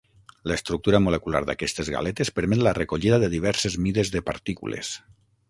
L'estructura 0.51 1.01
molecular 1.07 1.41
d'aquestes 1.49 1.91
galetes 1.97 2.33
permet 2.39 2.65
la 2.69 2.73
recollida 2.79 3.21
de 3.25 3.31
diverses 3.35 3.77
mides 3.85 4.13
de 4.17 4.25
partícules. 4.33 4.93